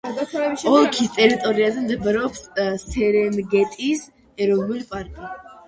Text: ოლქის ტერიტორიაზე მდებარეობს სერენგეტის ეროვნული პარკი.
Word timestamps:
ოლქის 0.69 1.11
ტერიტორიაზე 1.17 1.83
მდებარეობს 1.83 2.43
სერენგეტის 2.87 4.09
ეროვნული 4.49 4.85
პარკი. 4.93 5.33